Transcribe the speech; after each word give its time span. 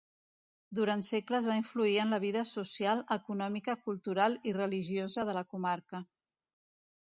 Durant 0.77 1.03
segles 1.09 1.47
va 1.49 1.57
influir 1.59 1.99
en 2.05 2.15
la 2.15 2.19
vida 2.23 2.43
social, 2.53 3.05
econòmica, 3.17 3.77
cultural 3.91 4.41
i 4.53 4.57
religiosa 4.59 5.29
de 5.31 5.39
la 5.43 5.47
comarca. 5.55 6.05